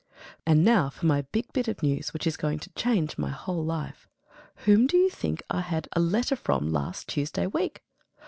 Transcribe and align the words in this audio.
And 0.47 0.65
now 0.65 0.89
for 0.89 1.05
my 1.05 1.21
big 1.21 1.53
bit 1.53 1.67
of 1.67 1.83
news 1.83 2.11
which 2.11 2.25
is 2.25 2.35
going 2.35 2.57
to 2.61 2.71
change 2.73 3.19
my 3.19 3.29
whole 3.29 3.63
life. 3.63 4.07
Whom 4.65 4.87
do 4.87 4.97
you 4.97 5.11
think 5.11 5.43
I 5.51 5.61
had 5.61 5.87
a 5.91 5.99
letter 5.99 6.35
from 6.35 6.73
last 6.73 7.07
Tuesday 7.07 7.45
week? 7.45 7.83